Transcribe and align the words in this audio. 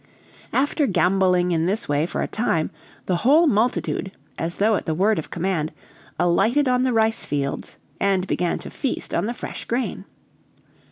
"After 0.51 0.87
gamboling 0.87 1.51
in 1.51 1.67
this 1.67 1.87
way 1.87 2.07
for 2.07 2.23
a 2.23 2.27
time, 2.27 2.71
the 3.05 3.17
whole 3.17 3.45
multitude, 3.45 4.11
as 4.35 4.57
though 4.57 4.75
at 4.75 4.87
the 4.87 4.95
word 4.95 5.19
of 5.19 5.29
command, 5.29 5.71
alighted 6.17 6.67
on 6.67 6.81
the 6.81 6.91
rice 6.91 7.23
fields, 7.23 7.77
and 7.99 8.25
began 8.25 8.57
to 8.57 8.71
feast 8.71 9.13
on 9.13 9.27
the 9.27 9.33
fresh 9.35 9.65
grain. 9.65 10.05